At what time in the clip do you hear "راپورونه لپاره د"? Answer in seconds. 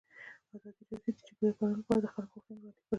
1.49-2.07